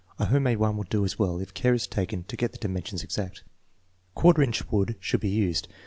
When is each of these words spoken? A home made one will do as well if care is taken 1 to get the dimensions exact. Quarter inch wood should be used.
A 0.17 0.25
home 0.25 0.41
made 0.41 0.55
one 0.57 0.77
will 0.77 0.83
do 0.89 1.05
as 1.05 1.19
well 1.19 1.39
if 1.39 1.53
care 1.53 1.75
is 1.75 1.85
taken 1.85 2.21
1 2.21 2.23
to 2.29 2.35
get 2.35 2.53
the 2.53 2.57
dimensions 2.57 3.03
exact. 3.03 3.43
Quarter 4.15 4.41
inch 4.41 4.67
wood 4.71 4.95
should 4.99 5.19
be 5.19 5.29
used. 5.29 5.67